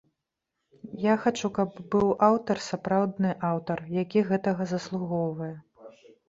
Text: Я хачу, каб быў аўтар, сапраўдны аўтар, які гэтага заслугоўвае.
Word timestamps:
Я 1.01 1.13
хачу, 1.25 1.51
каб 1.57 1.69
быў 1.95 2.09
аўтар, 2.29 2.57
сапраўдны 2.69 3.35
аўтар, 3.51 3.85
які 4.01 4.25
гэтага 4.31 4.69
заслугоўвае. 4.73 5.53